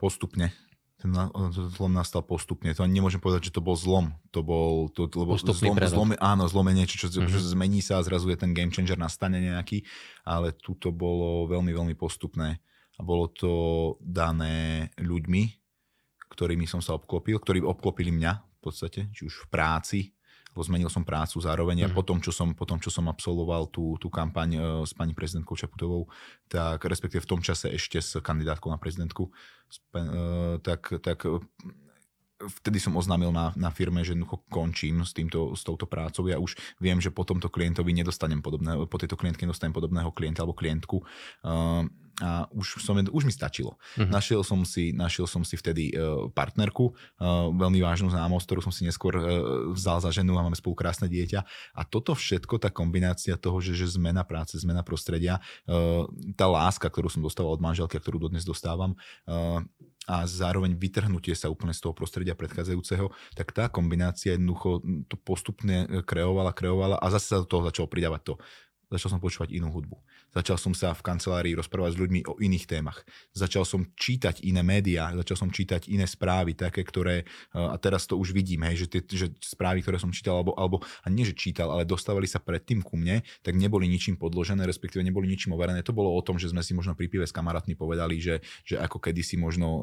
[0.00, 0.65] Postupne
[0.96, 1.12] ten
[1.52, 2.72] zlom nastal postupne.
[2.72, 4.16] To ani nemôžem povedať, že to bol zlom.
[4.32, 7.28] To bol, to, lebo zlom, zlom, áno, zlom je niečo, čo, mm-hmm.
[7.28, 9.84] čo zmení sa a zrazu je ten game changer nastane nejaký,
[10.24, 12.64] ale tu to bolo veľmi, veľmi postupné.
[12.96, 13.52] A bolo to
[14.00, 15.42] dané ľuďmi,
[16.32, 20.15] ktorými som sa obklopil, ktorí obklopili mňa v podstate, či už v práci,
[20.62, 21.94] zmenil som prácu zároveň a mm.
[21.96, 26.08] potom, čo som, potom, čo som absolvoval tú, tú kampaň uh, s pani prezidentkou Čaputovou,
[26.48, 31.18] tak respektíve v tom čase ešte s kandidátkou na prezidentku, uh, tak, tak
[32.36, 36.28] vtedy som oznámil na, na firme, že jednoducho končím s, týmto, s touto prácou.
[36.28, 40.44] Ja už viem, že po tomto klientovi nedostanem podobného, po tejto klientke nedostanem podobného klienta
[40.44, 41.00] alebo klientku.
[41.40, 41.88] Uh,
[42.22, 43.76] a už, som, už mi stačilo.
[43.76, 44.08] Uh-huh.
[44.08, 48.72] Našiel, som si, našiel som si vtedy uh, partnerku, uh, veľmi vážnu známosť, ktorú som
[48.72, 49.24] si neskôr uh,
[49.76, 51.44] vzal za ženu a máme spolu krásne dieťa.
[51.76, 56.88] A toto všetko, tá kombinácia toho, že, že zmena práce, zmena prostredia, uh, tá láska,
[56.88, 58.96] ktorú som dostával od manželky a ktorú dodnes dostávam,
[59.28, 59.60] uh,
[60.06, 64.78] a zároveň vytrhnutie sa úplne z toho prostredia predchádzajúceho, tak tá kombinácia jednoducho
[65.10, 68.34] to postupne kreovala, kreovala a zase sa do toho začalo pridávať to
[68.86, 69.98] Začal som počúvať inú hudbu.
[70.30, 73.02] Začal som sa v kancelárii rozprávať s ľuďmi o iných témach.
[73.34, 78.06] Začal som čítať iné médiá, začal som čítať iné správy, také, ktoré, e, a teraz
[78.06, 81.26] to už vidím, hej, že tie že správy, ktoré som čítal, alebo, alebo a nie,
[81.26, 85.58] že čítal, ale dostávali sa predtým ku mne, tak neboli ničím podložené, respektíve neboli ničím
[85.58, 85.82] overené.
[85.82, 88.78] To bolo o tom, že sme si možno pri pive s kamarátmi povedali, že, že
[88.78, 89.82] ako kedysi možno uh,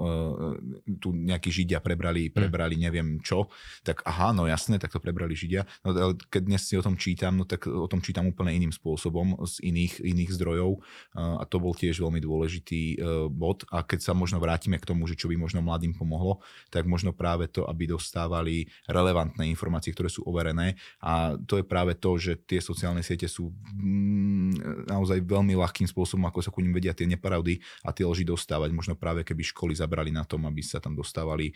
[1.04, 2.40] tu nejakí Židia prebrali, hm.
[2.40, 3.52] prebrali neviem čo,
[3.84, 5.68] tak aha, no jasné, tak to prebrali Židia.
[5.84, 8.72] No, ale keď dnes si o tom čítam, no tak o tom čítam úplne iným
[8.72, 10.78] spôsobom spôsobom z iných, iných zdrojov.
[11.18, 12.96] A to bol tiež veľmi dôležitý e,
[13.34, 13.66] bod.
[13.74, 17.10] A keď sa možno vrátime k tomu, že čo by možno mladým pomohlo, tak možno
[17.10, 20.78] práve to, aby dostávali relevantné informácie, ktoré sú overené.
[21.02, 26.30] A to je práve to, že tie sociálne siete sú mm, naozaj veľmi ľahkým spôsobom,
[26.30, 28.70] ako sa ku ním vedia tie nepravdy a tie lži dostávať.
[28.70, 31.54] Možno práve keby školy zabrali na tom, aby sa tam dostávali e,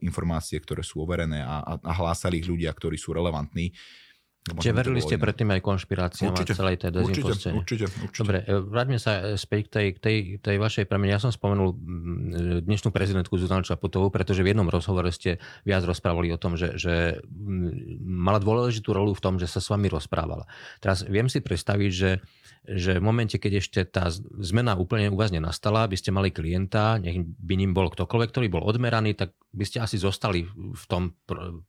[0.00, 3.76] informácie, ktoré sú overené a, a, a hlásali ich ľudia, ktorí sú relevantní
[4.40, 7.60] Čiže verili ste predtým aj konšpiráciám určite, a celej tej dezinfoscéne.
[7.60, 11.12] Určite, určite, Dobre, e, vráťme sa späť k tej, k tej, tej vašej premene.
[11.12, 11.76] Ja som spomenul
[12.64, 17.20] dnešnú prezidentku Zuzanu Čaputovú, pretože v jednom rozhovore ste viac rozprávali o tom, že, že
[18.00, 20.48] mala dôležitú rolu v tom, že sa s vami rozprávala.
[20.80, 22.24] Teraz viem si predstaviť, že
[22.68, 27.00] že v momente, keď ešte tá zmena úplne u vás nenastala, by ste mali klienta,
[27.00, 31.16] nech by ním bol ktokoľvek, ktorý bol odmeraný, tak by ste asi zostali v tom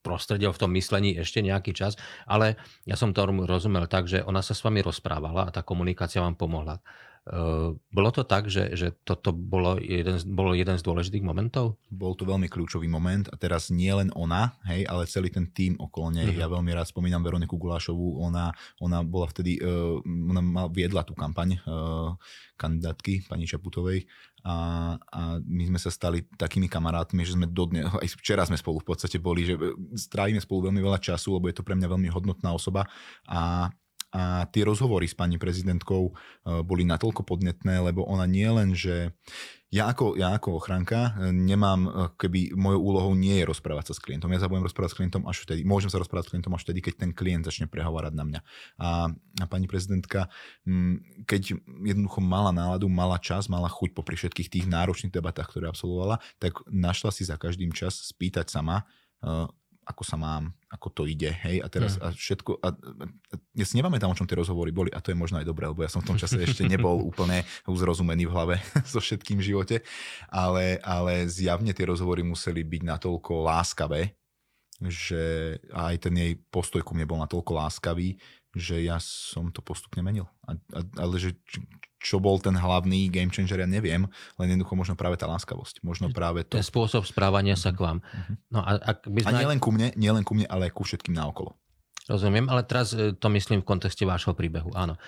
[0.04, 1.96] prostredí, v tom myslení ešte nejaký čas,
[2.28, 6.20] ale ja som to rozumel tak, že ona sa s vami rozprávala a tá komunikácia
[6.20, 6.84] vám pomohla.
[7.30, 11.78] Ehm, bolo to tak, že, že toto bolo jeden, bolo jeden z dôležitých momentov?
[11.94, 15.78] Bol to veľmi kľúčový moment a teraz nie len ona, hej, ale celý ten tým
[15.78, 16.34] okolo nej.
[16.34, 16.42] Uh-huh.
[16.42, 18.50] Ja veľmi rád spomínam Veroniku Gulášovú, ona,
[18.82, 22.18] ona bola vtedy, uh, ona mal, viedla tú kampaň uh,
[22.58, 24.10] kandidátky pani Čaputovej
[24.42, 28.82] a, a my sme sa stali takými kamarátmi, že sme dodne, aj včera sme spolu
[28.82, 29.62] v podstate boli, že
[29.94, 32.90] strávime spolu veľmi veľa času, lebo je to pre mňa veľmi hodnotná osoba
[33.30, 33.70] a
[34.12, 36.13] a tie rozhovory s pani prezidentkou e,
[36.67, 39.15] boli natoľko podnetné, lebo ona nie len, že
[39.71, 43.93] ja ako, ja ako ochránka e, nemám, e, keby mojou úlohou nie je rozprávať sa
[43.95, 44.28] s klientom.
[44.36, 46.84] Ja sa budem rozprávať s klientom až vtedy, môžem sa rozprávať s klientom až vtedy,
[46.84, 48.39] keď ten klient začne prehovárať na mňa.
[48.84, 50.28] A, a pani prezidentka,
[51.24, 51.56] keď
[51.88, 56.60] jednoducho mala náladu, mala čas, mala chuť popri všetkých tých náročných debatách, ktoré absolvovala, tak
[56.67, 58.84] našla si za každým čas spýtať sama,
[59.92, 62.02] ako sa mám, ako to ide, hej, a teraz mm.
[62.02, 65.20] a všetko, a, a ja si nepamätám, o čom tie rozhovory boli a to je
[65.20, 68.56] možno aj dobré, lebo ja som v tom čase ešte nebol úplne uzrozumený v hlave
[68.92, 69.76] so všetkým v živote,
[70.32, 74.16] ale, ale zjavne tie rozhovory museli byť natoľko láskavé,
[74.82, 78.18] že aj ten jej postoj ku mne bol natoľko láskavý,
[78.56, 80.26] že ja som to postupne menil.
[80.48, 81.38] A, a, ale že
[82.02, 84.10] čo bol ten hlavný game changer, ja neviem,
[84.42, 85.86] len jednoducho možno práve tá láskavosť.
[85.86, 86.58] Možno práve to.
[86.58, 87.98] Ten spôsob správania sa k vám.
[88.02, 88.34] Mhm.
[88.50, 89.30] No a, ak by sme...
[89.30, 91.54] a nielen ku mne, nielen ku mne, ale aj ku všetkým naokolo.
[92.10, 94.98] Rozumiem, ale teraz e, to myslím v kontexte vášho príbehu, áno.
[94.98, 95.00] E,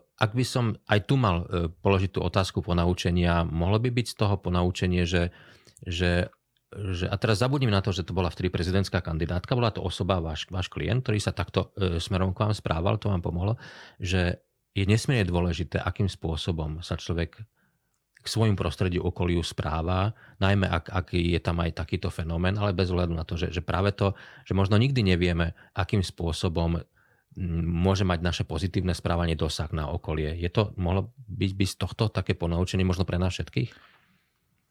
[0.00, 4.16] ak by som aj tu mal e, položiť tú otázku ponaučenia, mohlo by byť z
[4.16, 5.30] toho ponaučenie, že,
[5.84, 6.32] že,
[6.72, 10.24] že a teraz zabudím na to, že to bola vtedy prezidentská kandidátka, bola to osoba,
[10.24, 13.60] váš, váš klient, ktorý sa takto smerom k vám správal, to vám pomohlo,
[14.00, 14.40] že
[14.76, 17.40] je nesmierne dôležité, akým spôsobom sa človek
[18.20, 20.12] k svojmu prostrediu okoliu správa,
[20.42, 23.62] najmä ak, ak je tam aj takýto fenomén, ale bez ohľadu na to, že, že
[23.64, 24.12] práve to,
[24.44, 26.84] že možno nikdy nevieme, akým spôsobom
[27.64, 30.36] môže mať naše pozitívne správanie dosah na okolie.
[30.36, 33.70] Je to, mohlo byť by z tohto také ponaučenie možno pre nás všetkých?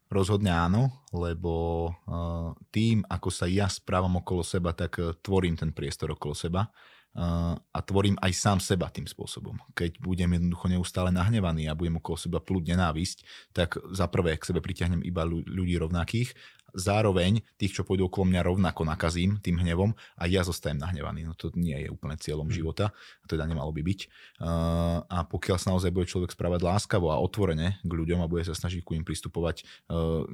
[0.05, 1.53] Rozhodne áno, lebo
[1.89, 6.69] uh, tým, ako sa ja správam okolo seba, tak uh, tvorím ten priestor okolo seba
[7.15, 9.56] a tvorím aj sám seba tým spôsobom.
[9.71, 13.17] Keď budem jednoducho neustále nahnevaný a budem okolo seba plúť nenávisť,
[13.56, 16.36] tak za prvé k sebe priťahnem iba ľudí rovnakých
[16.75, 21.23] zároveň tých, čo pôjdu okolo mňa rovnako nakazím tým hnevom a ja zostajem nahnevaný.
[21.23, 22.54] No to nie je úplne cieľom mm.
[22.54, 22.91] života,
[23.32, 23.99] teda nemalo by byť.
[24.43, 28.43] Uh, a pokiaľ sa naozaj bude človek správať láskavo a otvorene k ľuďom a bude
[28.43, 30.28] sa snažiť ku im pristupovať uh,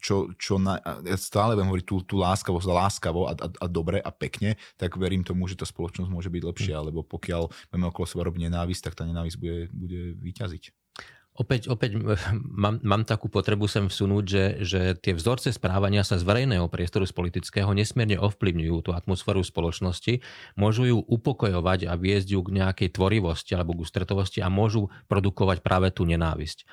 [0.00, 4.00] čo, čo na, ja stále budem hovoriť tú, tú láskavosť, láskavo a, a, a dobre
[4.00, 6.86] a pekne, tak verím tomu, že tá spoločnosť môže byť lepšia, mm.
[6.92, 10.64] lebo pokiaľ budeme okolo seba robiť nenávisť, tak tá nenávisť bude, bude vyťaziť.
[11.34, 11.98] Opäť, opäť
[12.38, 17.02] mám, mám takú potrebu sem vsunúť, že, že tie vzorce správania sa z verejného priestoru,
[17.02, 20.22] z politického, nesmierne ovplyvňujú tú atmosféru spoločnosti,
[20.54, 25.58] môžu ju upokojovať a viesť ju k nejakej tvorivosti alebo k ústretovosti a môžu produkovať
[25.66, 26.70] práve tú nenávisť.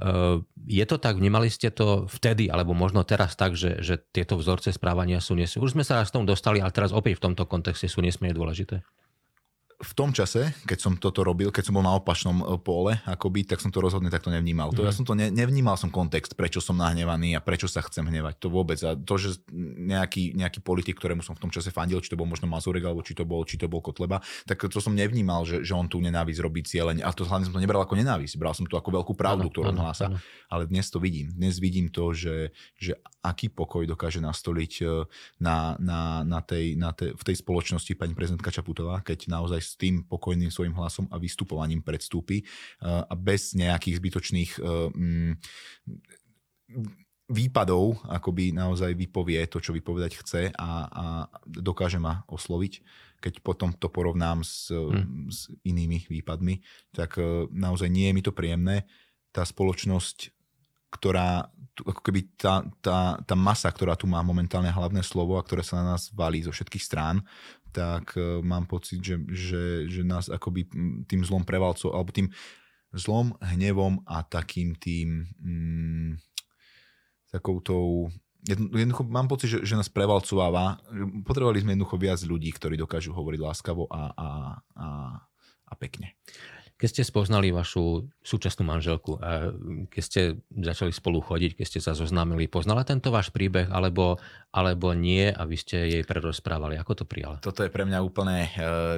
[0.00, 4.40] E, je to tak, vnímali ste to vtedy, alebo možno teraz tak, že, že tieto
[4.40, 5.66] vzorce správania sú nesmierne.
[5.68, 8.32] Už sme sa raz k tomu dostali, ale teraz opäť v tomto kontexte sú nesmierne
[8.32, 8.80] dôležité
[9.80, 13.48] v tom čase, keď som toto robil, keď som bol na opačnom e, pole, akoby,
[13.48, 14.76] tak som to rozhodne takto nevnímal.
[14.76, 14.98] To, ja mhm.
[15.00, 18.36] som to ne, nevnímal som kontext, prečo som nahnevaný a prečo sa chcem hnevať.
[18.44, 18.76] To vôbec.
[18.84, 19.40] A to, že
[19.80, 23.00] nejaký, nejaký politik, ktorému som v tom čase fandil, či to bol možno Mazurek, alebo
[23.00, 25.96] či to bol, či to bol Kotleba, tak to som nevnímal, že, že on tú
[26.04, 27.00] nenávisť robí cieľene.
[27.00, 28.36] A to hlavne som to nebral ako nenávisť.
[28.36, 30.12] Bral som to ako veľkú pravdu, ano, ktorú on hlása.
[30.52, 31.32] Ale dnes to vidím.
[31.32, 34.84] Dnes vidím to, že, že aký pokoj dokáže nastoliť e,
[35.40, 39.78] na, na, na tej, na tej, v tej spoločnosti pani prezidentka Čaputová, keď naozaj s
[39.78, 42.42] tým pokojným svojim hlasom a vystupovaním predstúpi
[42.82, 45.32] a bez nejakých zbytočných mm,
[47.30, 51.04] výpadov akoby naozaj vypovie to, čo vypovedať chce a, a
[51.46, 52.82] dokáže ma osloviť.
[53.22, 55.30] Keď potom to porovnám s, hmm.
[55.30, 56.58] s inými výpadmi,
[56.90, 57.20] tak
[57.54, 58.88] naozaj nie je mi to príjemné.
[59.30, 60.34] Tá spoločnosť,
[60.90, 61.46] ktorá,
[61.78, 65.78] ako keby tá, tá, tá masa, ktorá tu má momentálne hlavné slovo a ktoré sa
[65.78, 67.22] na nás valí zo všetkých strán,
[67.70, 70.66] tak uh, mám pocit, že, že, že nás akoby
[71.06, 72.28] tým zlom prevalcov, alebo tým
[72.94, 76.10] zlom, hnevom a takým tým mm,
[77.30, 78.10] takou tou
[78.46, 80.80] jednoducho mám pocit, že, že nás prevalcováva.
[81.24, 84.28] Potrebovali sme jednoducho viac ľudí, ktorí dokážu hovoriť láskavo a, a,
[84.76, 84.86] a,
[85.68, 86.16] a pekne.
[86.80, 89.20] Keď ste spoznali vašu súčasnú manželku,
[89.92, 94.16] keď ste začali spolu chodiť, keď ste sa zoznámili, poznala tento váš príbeh, alebo,
[94.48, 96.80] alebo nie a vy ste jej prerozprávali?
[96.80, 97.36] Ako to prijala?
[97.44, 98.96] Toto je pre mňa úplne, uh,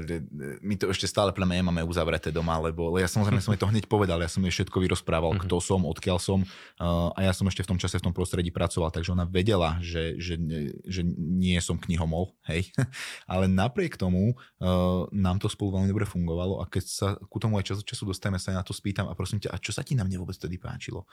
[0.63, 3.67] my to ešte stále pre mňa nemáme uzavreté doma, lebo ja samozrejme som jej to
[3.67, 5.51] hneď povedal, ja som jej všetko vyrozprával, mm-hmm.
[5.51, 8.55] kto som, odkiaľ som uh, a ja som ešte v tom čase v tom prostredí
[8.55, 10.39] pracoval, takže ona vedela, že, že,
[10.87, 12.71] že nie som knihomol, hej.
[13.33, 17.59] Ale napriek tomu uh, nám to spolu veľmi dobre fungovalo a keď sa ku tomu
[17.59, 19.81] aj čas od času dostaneme, sa na to spýtam a prosím ťa, a čo sa
[19.81, 21.09] ti na mne vôbec tedy páčilo?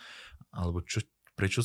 [0.52, 1.00] Alebo čo,
[1.40, 1.64] prečo,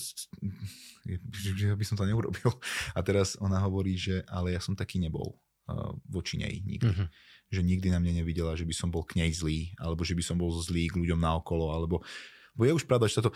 [1.58, 2.54] že by som to neurobil.
[2.94, 5.34] A teraz ona hovorí, že ale ja som taký nebol
[5.66, 6.94] uh, voči nej nikdy.
[6.94, 7.08] Mm-hmm.
[7.50, 10.22] Že nikdy na mne nevidela, že by som bol k nej zlý, alebo že by
[10.22, 12.06] som bol zlý k ľuďom naokolo, alebo
[12.54, 13.34] bo je už pravda, že toto,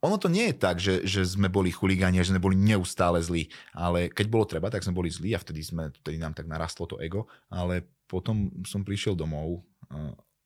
[0.00, 3.20] ono to nie je tak, že, že sme boli chuligáni a že sme boli neustále
[3.20, 6.48] zlí, ale keď bolo treba, tak sme boli zlí a vtedy, sme, vtedy nám tak
[6.48, 9.62] narastlo to ego, ale potom som prišiel domov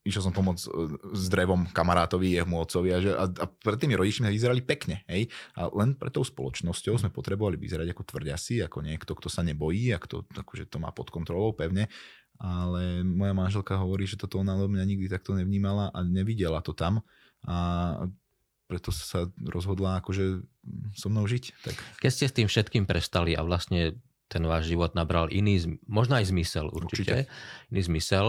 [0.04, 0.70] išiel som pomôcť e,
[1.16, 5.02] s drevom kamarátovi, jemu otcovi a, že, a, a pred tými rodičmi vyzerali pekne.
[5.08, 5.32] Hej?
[5.56, 9.96] A len pre tou spoločnosťou sme potrebovali vyzerať ako tvrďasi, ako niekto, kto sa nebojí
[9.96, 11.88] a kto akože to má pod kontrolou pevne.
[12.36, 17.00] Ale moja manželka hovorí, že toto ona mňa nikdy takto nevnímala a nevidela to tam.
[17.46, 18.10] A
[18.68, 20.42] preto sa rozhodla akože
[20.96, 21.44] so mnou žiť.
[21.62, 21.74] Tak.
[22.00, 26.32] Keď ste s tým všetkým prestali a vlastne ten váš život nabral iný, možno aj
[26.32, 27.70] zmysel určite, určite.
[27.70, 28.26] iný zmysel,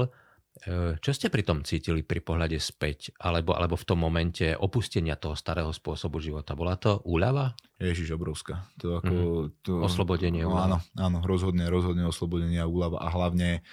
[1.04, 5.36] čo ste pri tom cítili pri pohľade späť, alebo, alebo v tom momente opustenia toho
[5.36, 6.56] starého spôsobu života?
[6.56, 7.60] Bola to úľava?
[7.76, 8.64] Ježiš, obrovská.
[8.80, 9.52] To ako, mm-hmm.
[9.68, 13.04] to, oslobodenie, no, Áno, áno, rozhodne, rozhodne oslobodenie a úľava.
[13.04, 13.68] A hlavne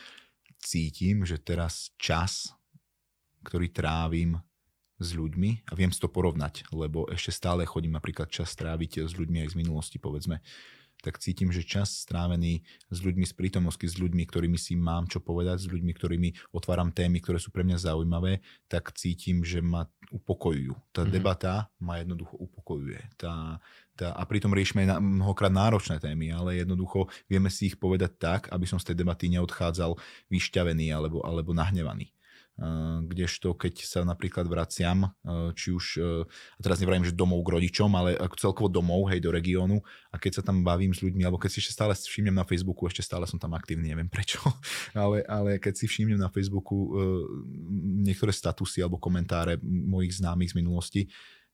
[0.58, 2.50] cítim, že teraz čas,
[3.46, 4.42] ktorý trávim
[4.98, 9.14] s ľuďmi, a viem si to porovnať, lebo ešte stále chodím napríklad čas tráviť s
[9.14, 10.42] ľuďmi aj z minulosti, povedzme,
[11.02, 15.18] tak cítim, že čas strávený s ľuďmi z prítomnosti, s ľuďmi, ktorými si mám čo
[15.18, 18.38] povedať, s ľuďmi, ktorými otváram témy, ktoré sú pre mňa zaujímavé,
[18.70, 20.78] tak cítim, že ma upokojujú.
[20.94, 21.12] Tá mm-hmm.
[21.12, 23.02] debata ma jednoducho upokojuje.
[23.18, 23.58] Tá,
[23.98, 28.40] tá, a pritom riešime na, mnohokrát náročné témy, ale jednoducho vieme si ich povedať tak,
[28.54, 29.98] aby som z tej debaty neodchádzal
[30.30, 32.14] vyšťavený alebo, alebo nahnevaný
[33.08, 35.10] kdežto keď sa napríklad vraciam,
[35.58, 35.98] či už,
[36.30, 39.82] a teraz nevrajím, že domov k rodičom, ale ako celkovo domov, hej, do regiónu
[40.14, 42.86] a keď sa tam bavím s ľuďmi, alebo keď si ešte stále všimnem na Facebooku,
[42.86, 44.38] ešte stále som tam aktívny, neviem prečo,
[44.94, 46.94] ale, ale keď si všimnem na Facebooku
[48.04, 51.02] niektoré statusy alebo komentáre mojich známych z minulosti,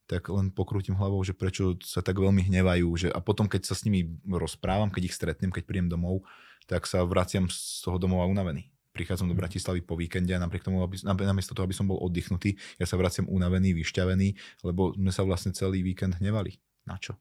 [0.09, 2.89] tak len pokrútim hlavou, že prečo sa tak veľmi hnevajú.
[2.97, 6.25] Že, a potom, keď sa s nimi rozprávam, keď ich stretnem, keď príjem domov,
[6.65, 9.39] tak sa vraciam z toho domova unavený prichádzam do.
[9.39, 12.99] Bratislavy po víkende a napriek tomu, aby, namiesto toho, aby som bol oddychnutý, ja sa
[12.99, 14.35] vraciam unavený, vyšťavený,
[14.67, 16.59] lebo sme sa vlastne celý víkend hnevali.
[16.83, 17.15] Na čo?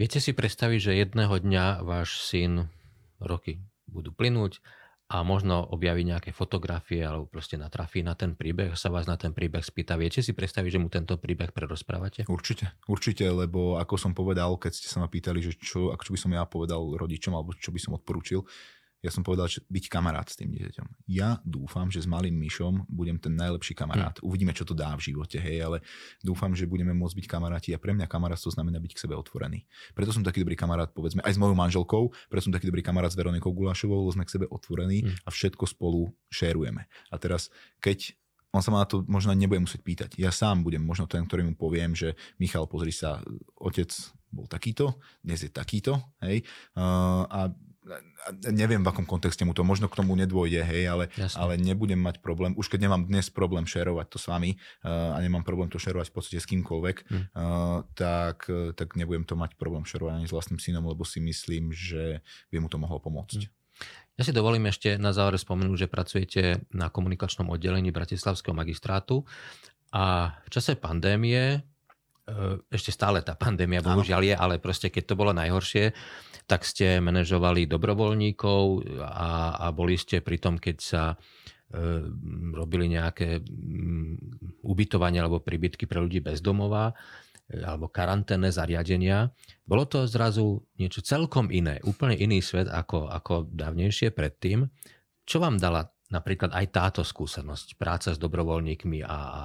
[0.00, 2.72] Viete si predstaviť, že jedného dňa váš syn
[3.20, 4.64] roky budú plynúť
[5.06, 9.30] a možno objaví nejaké fotografie alebo proste natrafí na ten príbeh sa vás na ten
[9.30, 9.94] príbeh spýta.
[9.94, 12.26] Viete si predstaviť, že mu tento príbeh prerozprávate?
[12.26, 16.12] Určite, určite, lebo ako som povedal, keď ste sa ma pýtali, že čo, ako čo
[16.12, 18.42] by som ja povedal rodičom alebo čo by som odporúčil,
[19.06, 21.06] ja som povedal, že byť kamarát s tým dieťaťom.
[21.06, 24.18] Ja dúfam, že s malým myšom budem ten najlepší kamarát.
[24.18, 24.26] Hmm.
[24.26, 25.86] Uvidíme, čo to dá v živote, hej, ale
[26.26, 29.62] dúfam, že budeme môcť byť kamaráti a pre mňa to znamená byť k sebe otvorený.
[29.94, 33.14] Preto som taký dobrý kamarát, povedzme, aj s mojou manželkou, preto som taký dobrý kamarát
[33.14, 35.22] s Veronikou Gulašovou, lebo sme k sebe otvorení hmm.
[35.22, 36.90] a všetko spolu šérujeme.
[37.12, 38.18] A teraz, keď
[38.56, 40.10] on sa ma na to možno nebude musieť pýtať.
[40.16, 43.20] Ja sám budem možno ten, ktorý mu poviem, že Michal, pozri sa,
[43.60, 43.92] otec
[44.32, 46.40] bol takýto, dnes je takýto, hej,
[46.76, 47.40] uh, a
[48.42, 51.04] neviem v akom kontexte mu to, možno k tomu nedôjde, hej, ale,
[51.38, 55.18] ale nebudem mať problém, už keď nemám dnes problém šerovať to s vami uh, a
[55.22, 57.24] nemám problém to šerovať v podstate s kýmkoľvek, hmm.
[57.34, 61.70] uh, tak, tak nebudem to mať problém šerovať ani s vlastným synom, lebo si myslím,
[61.70, 62.20] že
[62.50, 63.46] by mu to mohlo pomôcť.
[63.46, 63.54] Hmm.
[64.16, 69.28] Ja si dovolím ešte na záver spomenúť, že pracujete na komunikačnom oddelení Bratislavského magistrátu
[69.92, 71.60] a v čase pandémie
[72.74, 75.94] ešte stále tá pandémia bohužiaľ je, ale proste keď to bolo najhoršie,
[76.46, 78.62] tak ste manažovali dobrovoľníkov
[79.02, 81.16] a, a boli ste pri tom, keď sa e,
[82.54, 83.42] robili nejaké
[84.62, 86.94] ubytovanie alebo príbytky pre ľudí bez domova
[87.50, 89.30] e, alebo karanténne zariadenia.
[89.66, 94.66] Bolo to zrazu niečo celkom iné, úplne iný svet ako, ako dávnejšie predtým.
[95.26, 99.42] Čo vám dala napríklad aj táto skúsenosť, práca s dobrovoľníkmi a, a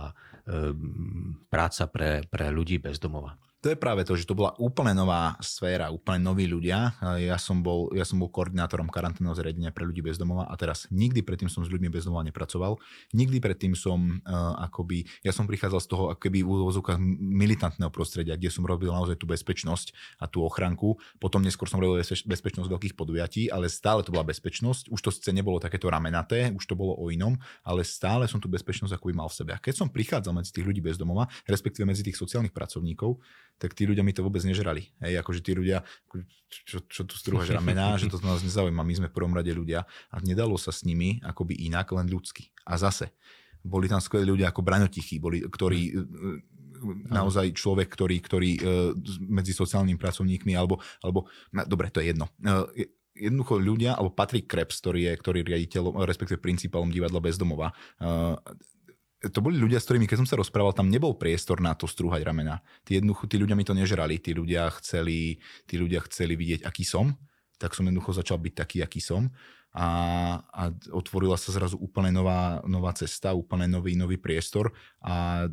[1.49, 3.37] práca pre, pre ľudí bez domova.
[3.62, 6.97] To je práve to, že to bola úplne nová sféra, úplne noví ľudia.
[7.21, 10.89] Ja som bol, ja som bol koordinátorom karanténneho zariadenia pre ľudí bez domova a teraz
[10.89, 12.82] nikdy predtým som s ľuďmi bez domova nepracoval.
[13.13, 18.34] Nikdy predtým som uh, akoby, ja som prichádzal z toho akoby v úvozovkách militantného prostredia,
[18.34, 20.97] kde som robil naozaj tú bezpečnosť a tú ochranku.
[21.21, 24.89] Potom neskôr som robil bezpečnosť veľkých podujatí, ale stále to bola bezpečnosť.
[24.89, 28.50] Už to sice nebolo takéto ramenaté, už to bolo o inom, ale stále som tú
[28.50, 29.52] bezpečnosť akoby mal v sebe.
[29.54, 33.21] A keď som prichádzal medzi tých ľudí bez domova, respektíve medzi tých sociálnych pracovníkov,
[33.62, 34.89] tak tí ľudia mi to vôbec nežrali.
[35.06, 35.86] Hej, akože tí ľudia,
[36.50, 39.86] čo, čo tu strúhaš ramená, že to nás nezaujíma, my sme v prvom rade ľudia
[40.10, 42.50] a nedalo sa s nimi akoby inak, len ľudsky.
[42.65, 43.13] A zase,
[43.62, 46.02] boli tam skvelí ľudia ako Braňotichí, boli, ktorí e, e,
[47.13, 48.62] naozaj človek, ktorý, ktorý e,
[49.30, 52.26] medzi sociálnymi pracovníkmi, alebo, alebo no, dobre, to je jedno.
[53.13, 57.69] Jednoducho ľudia, alebo Patrick Krebs, ktorý je, ktorý riaditeľom, respektíve principálom divadla Bezdomova,
[59.29, 62.25] to boli ľudia, s ktorými, keď som sa rozprával, tam nebol priestor na to strúhať
[62.25, 62.65] ramena.
[62.81, 65.38] Tí, jednoducho, tí ľudia mi to nežrali, tí ľudia chceli,
[65.69, 67.13] tí ľudia chceli vidieť, aký som,
[67.62, 69.29] tak som jednoducho začal byť taký, aký som.
[69.71, 69.88] A,
[70.51, 74.73] a otvorila sa zrazu úplne nová, nová cesta, úplne nový, nový priestor.
[74.99, 75.47] A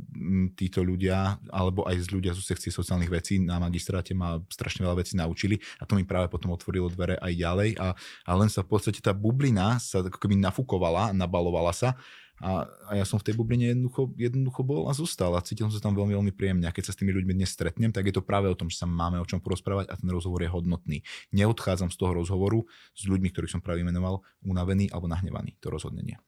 [0.58, 4.96] títo ľudia, alebo aj z ľudia zo sekcie sociálnych vecí na magistráte ma strašne veľa
[5.04, 5.62] vecí naučili.
[5.78, 7.70] A to mi práve potom otvorilo dvere aj ďalej.
[7.78, 7.94] A,
[8.26, 11.94] a len sa v podstate tá bublina sa ako keby nafúkovala, nabalovala sa
[12.38, 15.74] a, a ja som v tej bubline jednoducho, jednoducho bol a zostal a cítil som
[15.74, 16.70] sa tam veľmi, veľmi príjemne.
[16.70, 18.78] A keď sa s tými ľuďmi dnes stretnem, tak je to práve o tom, že
[18.78, 21.02] sa máme o čom porozprávať a ten rozhovor je hodnotný.
[21.34, 22.62] Neodchádzam z toho rozhovoru
[22.94, 25.58] s ľuďmi, ktorých som práve menoval, unavený alebo nahnevaný.
[25.58, 26.22] To rozhodnenie.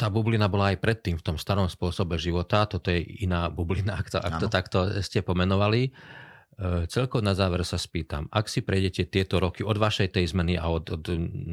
[0.00, 4.10] Tá bublina bola aj predtým v tom starom spôsobe života, toto je iná bublina, ak
[4.10, 5.86] to, ak to takto ste pomenovali.
[5.86, 5.90] E,
[6.90, 10.66] celko na záver sa spýtam, ak si prejdete tieto roky od vašej tej zmeny a
[10.66, 11.04] od, od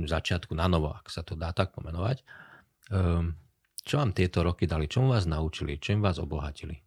[0.09, 2.25] začiatku na novo, ak sa to dá tak pomenovať,
[3.85, 4.85] čo vám tieto roky dali?
[4.89, 5.77] Čomu vás naučili?
[5.81, 6.77] Čím vás obohatili?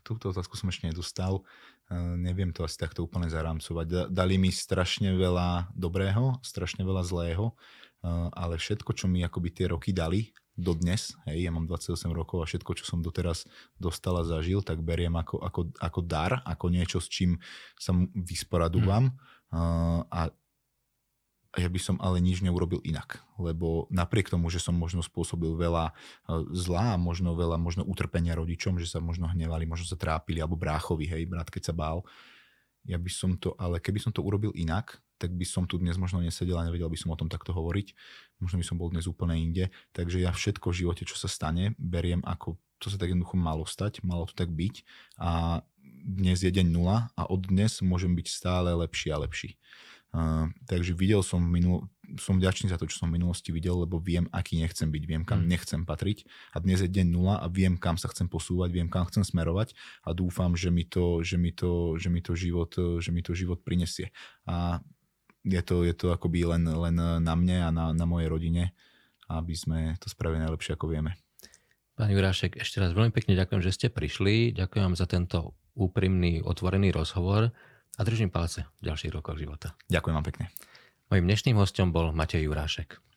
[0.00, 1.44] Túto otázku som ešte nedostal.
[2.16, 4.08] Neviem to asi takto úplne zarámcovať.
[4.08, 7.52] Dali mi strašne veľa dobrého, strašne veľa zlého,
[8.32, 12.48] ale všetko, čo mi akoby tie roky dali, dodnes, hej, ja mám 28 rokov a
[12.48, 13.48] všetko, čo som doteraz
[13.80, 17.40] dostal a zažil, tak beriem ako, ako, ako dar, ako niečo, s čím
[17.80, 19.56] sa vysporadúvam mm.
[19.56, 20.20] uh, a
[21.58, 25.90] ja by som ale nič neurobil inak, lebo napriek tomu, že som možno spôsobil veľa
[26.54, 31.10] zlá, možno veľa možno utrpenia rodičom, že sa možno hnevali, možno sa trápili, alebo bráchovi,
[31.10, 32.06] hej, brat, keď sa bál,
[32.86, 36.00] ja by som to, ale keby som to urobil inak, tak by som tu dnes
[36.00, 37.92] možno nesedel a nevedel by som o tom takto hovoriť.
[38.40, 39.68] Možno by som bol dnes úplne inde.
[39.92, 43.68] Takže ja všetko v živote, čo sa stane, beriem ako to sa tak jednoducho malo
[43.68, 44.88] stať, malo to tak byť
[45.20, 45.60] a
[46.00, 49.60] dnes je deň nula a od dnes môžem byť stále lepší a lepší.
[50.10, 51.86] Uh, takže videl som minul,
[52.18, 55.22] som vďačný za to, čo som v minulosti videl, lebo viem, aký nechcem byť, viem,
[55.22, 55.46] kam mm.
[55.46, 59.06] nechcem patriť a dnes je deň nula a viem, kam sa chcem posúvať, viem, kam
[59.06, 63.14] chcem smerovať a dúfam, že mi to, že mi to, že mi to, život, že
[63.14, 64.10] mi to život prinesie.
[64.50, 64.82] A
[65.44, 68.76] je to, je to akoby len, len na mne a na, na mojej rodine,
[69.30, 71.16] aby sme to spravili najlepšie, ako vieme.
[71.94, 74.56] Pán Jurášek, ešte raz veľmi pekne ďakujem, že ste prišli.
[74.56, 77.52] Ďakujem vám za tento úprimný, otvorený rozhovor
[77.96, 79.76] a držím palce v ďalších rokoch života.
[79.92, 80.44] Ďakujem vám pekne.
[81.12, 83.09] Mojím dnešným hostom bol Matej Jurášek.